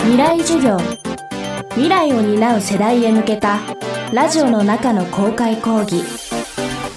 [0.00, 0.78] 未来授業。
[1.70, 3.58] 未来を担う世代へ向けた
[4.12, 6.02] ラジオの中の公開講義。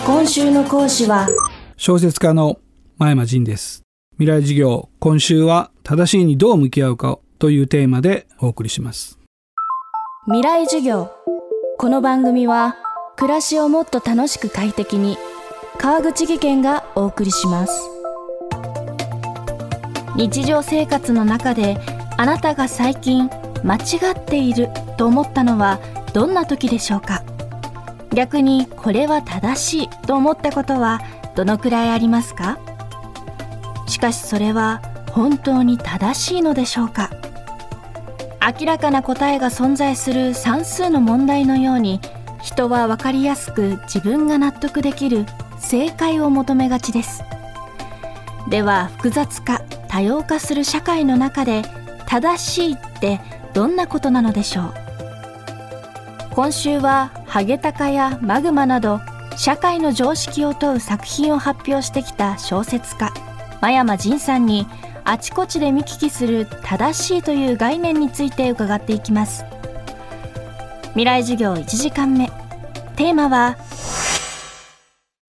[0.05, 1.27] 今週の講師は
[1.77, 2.59] 小説家の
[2.98, 3.83] 前山仁です。
[4.14, 9.20] 未来授業今週は正しいにどう向き合うかというテーマでお送りします。
[10.26, 11.12] 未来授業。
[11.78, 12.78] この番組は
[13.18, 15.18] 暮らしをもっと楽しく快適に
[15.78, 17.90] 川口義賢がお送りします。
[20.16, 21.78] 日常生活の中で
[22.22, 23.32] あなたが最近
[23.64, 25.80] 間違っていると思ったのは
[26.14, 27.23] どんな時でしょうか？
[28.14, 31.02] 逆にこれは正しいと思ったことは
[31.36, 32.59] どのくらいありますか？
[33.88, 37.09] しかしそれは本当に正しいのでしょうか？
[38.59, 42.02] 明らかな答えが存在する算数の問題のように
[42.44, 45.26] 人は分かりやすく自分が納得できる
[45.58, 47.23] 正解を求めがちです。
[48.52, 51.64] では複雑化多様化する社会の中で
[52.12, 53.22] 正しいって
[53.54, 54.74] どんなことなのでしょう？
[56.32, 59.00] 今週はハゲタカやマグマなど
[59.38, 63.14] 社会の常識を問う作品を発表してきた小説家
[63.62, 64.68] 真山仁さんに
[65.06, 69.46] あちこちで見聞きする正しいという概念について伺っていきます。
[70.90, 72.28] 未来授業1時間目。
[72.98, 73.56] テーマは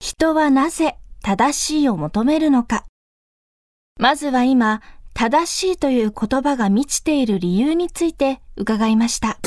[0.01, 2.85] 人はなぜ正しいを求めるのか。
[4.01, 4.83] まずは今
[5.23, 9.39] 正しいという言葉が満ちている理由について伺いました。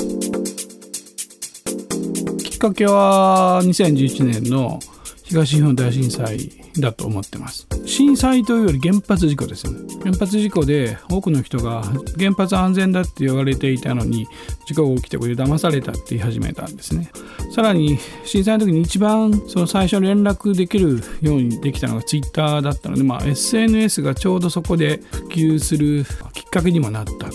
[2.46, 4.80] きっかけは2011年の
[5.26, 7.68] 東日本大震災だと思ってます。
[7.86, 9.92] 震災というより原発事故ですよね。
[10.04, 11.84] 原発事故で多くの人が
[12.18, 14.28] 原発安全だって言われていたのに
[14.68, 17.12] 事故が起きてこれ騙されたって言い始めたんですね。
[17.56, 27.30] さらに震災の時に一番その最初連絡できるようにできたのがツイッターだったので、まあ、SNS がちょうどそこで普及するきっかけにもなった。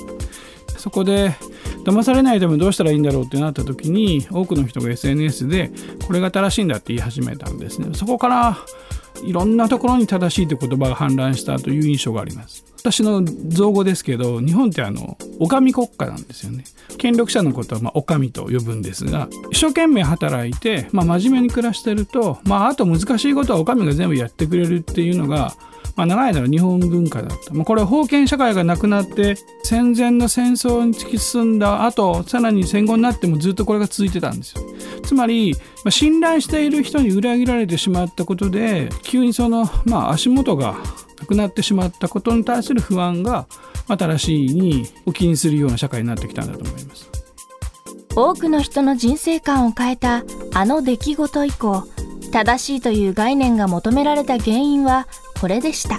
[0.78, 1.34] そこで
[1.84, 5.70] 騙されないためにどうしたらいいんだろうってなった時に多くの人が SNS で
[6.06, 7.94] これが正しいんだって言い始めたんですね。
[7.94, 8.58] そこから
[9.22, 12.64] いろんなところに正しいという言葉が氾濫したという印象があります。
[12.78, 16.64] 私の造語ですけど日本ってあの狼国家なんですよね。
[16.96, 25.54] 権力者のことはまあ狼と呼ぶんですが一生懸命働いて、まあ、真面目に暮らしてると、まあ、あと難しいことは狼が全部やってくれるっていうのが
[25.96, 34.62] まあ、長い間の日本文化だった、まあ、これは封建社会がなくなって戦前の戦争に突き進んだ後さらに戦後になってもずっとこれが続いてたんですよ。
[35.04, 40.76] つまり、まあ、信頼している人に裏切られてしまったことで急にその、まあ、足元が
[41.18, 43.46] なくなってしまったことに対する不安が
[43.86, 47.10] 新しいにお気にするような社会になってきたんだと思います。
[48.16, 51.86] 多くの人の人生観を変えたあの出来事以降
[52.32, 55.06] 正しいという概念が求められた原因は
[55.40, 55.98] これでした。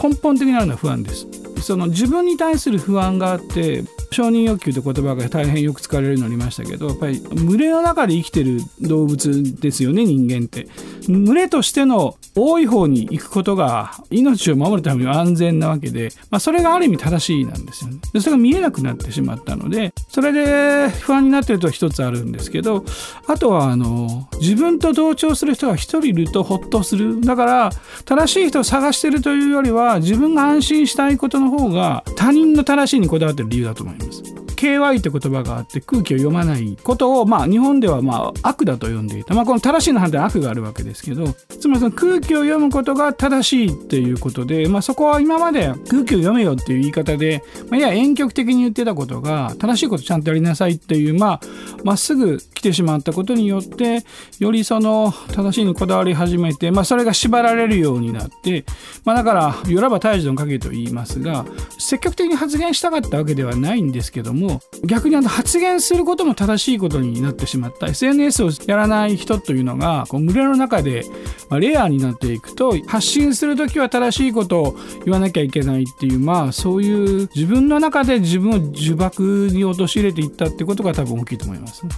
[0.00, 1.26] 根本的なのは不安です。
[1.60, 10.68] その自分に対する不安があって承認欲求って言葉が大変よく使われるようになりましたけどやっぱり群れの中で生きてる動物ですよね人間って。
[11.10, 18.00] 群れとしての多い方に行くことが命を守るために安全なわけで、まあ、それがある意味正しいなんですよね。
[18.12, 22.84] でそれが見えなくなってしまったのでそれで不安になってると一つあるんですけど
[23.26, 27.20] あとはあの自分と同調する人が一人いるとホッとする。
[27.20, 27.70] だから
[28.04, 34.39] 正しい人を探してるというよりは自分が安心したいことの方が他人の正しいにこだわってる理由だと思います。
[34.60, 51.40] KY って言葉があって空気を読まないことを、まあ、日本ではまあ悪だと呼んでいた、まあ、この正しいの判断悪があるわけですけどつまりその空気を読むことが正しいっていうことで、まあ、そこは今まで空気を読めよっていう言い方で、まあ、やや遠曲的に言ってたことが正しいことちゃんとやりなさいっていうまあ
[51.82, 54.04] まっすぐ来てしまったことによって
[54.40, 58.66] よりその正しいにこだわり始めて、まあ、それが縛られるようになって、
[59.06, 61.46] まあ、だから「よらば大事の影」と言いますが
[61.78, 64.49] 積極的に発言したかったわけではないんですけども
[64.84, 67.86] 逆にあの発言することも正しいことになってしまった。
[67.86, 71.04] SNS をやらない人というのがこう群れの中で
[71.50, 81.92] レアになっていくと発信する時は正しいことを言わなきゃいけないっていうまあそういう自分の中で自分を呪縛に陥れていったってことが多分大きいと思います、ね、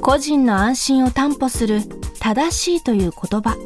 [0.00, 1.80] 個人の安心を担保する
[2.18, 3.56] 正しいという言葉。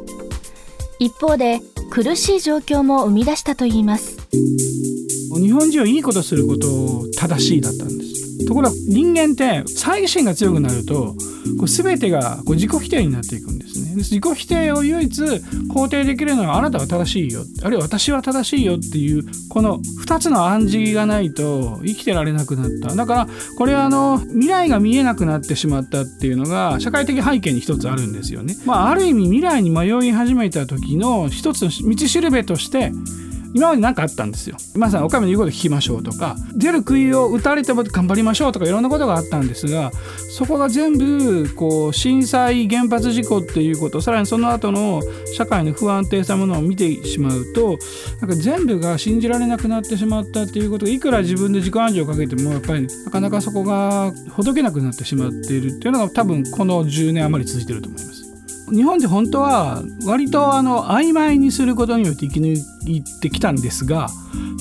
[0.99, 1.59] 一方で
[1.91, 4.17] 苦しい状況も生み出したといいます。
[5.35, 8.17] 日本人はいいことすることを正しいだったんです。
[8.45, 11.15] ところが人間って猜疑心が強くなると
[11.57, 13.95] こう全てがこう自己否定になっていくんですね。
[13.95, 22.95] 自己否定を唯一肯定できるのはあなたは正しいよあるいは私は正しいよっていうこの2つの暗示がないと生きてられなくなった。
[22.95, 23.27] だから
[23.57, 28.55] これはあの未来が見えなくなってしまったっていうのが社会的背景に一つあるんですよね。
[28.65, 32.91] まあある意味未来に迷い始めた時の一つの道しるべとして
[33.57, 39.91] 今まで何かあったんですよ今さんお上の言うこと聞きましょうとか出る杭を打たれても頑張りましょうとかいろんなことがあったんですが
[40.29, 45.01] そこが全部こう震災原発事故っていうことさらにその後の
[45.35, 47.79] 社会の不安定さものを見てしまうと
[48.21, 58.26] なんか全部が信じられなくなってしまったっていうことがいくら自分で自己暗示をかけてもやっぱりなかなかそこがほどけなくなってしまっているっていうのが多分この10年余り続いてると思います。
[58.69, 64.09] 日本で本当は割とあの曖昧にすることによって生き抜いてきたんですが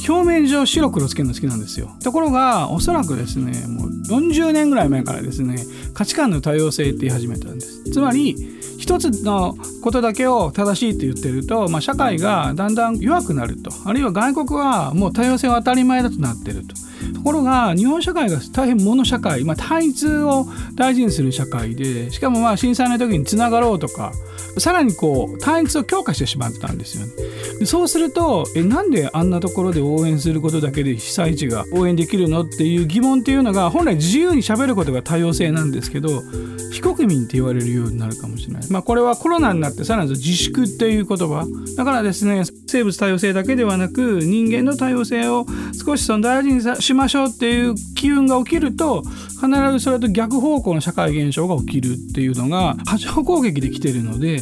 [0.08, 1.91] 表面上白黒つけるの好きなんですよ。
[2.03, 5.56] ところがおそらくですねもう40年ぐらい前からですね
[5.94, 7.82] 価値観の多様性って言い始めたんです。
[7.91, 8.37] つまり
[8.79, 13.70] 一つのことだけを正しいって言ってると、まあ、社会がだんだん弱くなると。
[13.85, 16.75] あるいは外国はもう多様性は当たり前だとなってると。
[17.14, 24.12] ところが日本社会が大変物社会、まあ、単一を大事にする社会でしかもまあ震災の時につながろうとか
[24.58, 27.12] さらにこう単一を強化してしまったんですよね。
[27.60, 36.22] でそうするとえなんであんなところで応援することだけで被災地が応援できるのっていう疑問っていうのが本来自由にしゃべることが多様性なんですけど
[36.72, 38.70] 非国民って言われるようになるかもしれない。
[38.70, 41.46] まあ、これはコロナになってさらに自粛っていう言葉
[41.76, 54.40] だからですね生物多様性だけではなく人間の多様性を少しその大事にしましょうっていう機運が起きると必ずそれと逆方向の社会現象が起きるっていうのが波状攻撃できてるので、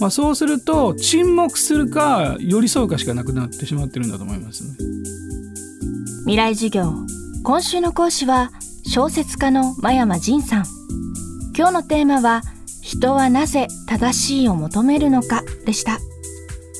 [0.00, 4.76] まあ、そうすると沈黙するか寄り添うかしかなくなってしまってるんだと思いますね。
[6.20, 6.92] 未来授業。
[7.42, 8.50] 今週の講師は
[8.86, 10.64] 小説家の真山仁さん。
[11.56, 12.42] 今日のテーマは
[12.82, 15.98] 人はなぜ正しいを求めるのかでした。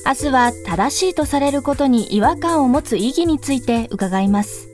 [0.06, 4.73] 明日は正しいとされることに違和感を持つ意義について伺います。